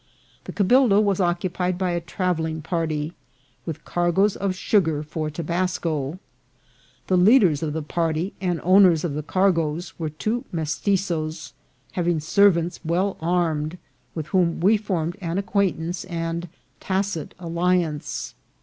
The 0.45 0.51
cabildo 0.51 0.99
was 0.99 1.19
occu 1.19 1.53
pied 1.53 1.77
by 1.77 1.91
a 1.91 2.01
travelling 2.01 2.63
party, 2.63 3.13
with 3.67 3.85
cargoes 3.85 4.35
of 4.35 4.55
sugar 4.55 5.03
for 5.03 5.29
To 5.29 5.43
basco. 5.43 6.17
The 7.05 7.17
leaders 7.17 7.61
of 7.61 7.73
the 7.73 7.83
party 7.83 8.33
and 8.41 8.59
owners 8.63 9.03
of 9.03 9.13
the 9.13 9.21
car 9.21 9.51
goes 9.51 9.93
were 9.99 10.09
two 10.09 10.43
Mestitzoes, 10.51 11.53
having 11.91 12.19
servants 12.19 12.79
well 12.83 13.15
armed, 13.21 13.77
with 14.15 14.25
whom 14.29 14.59
we 14.59 14.75
formed 14.75 15.17
an 15.21 15.37
acquaintance 15.37 16.03
and 16.05 16.49
tacit 16.79 17.35
alli 17.39 17.83
ance. 17.83 18.33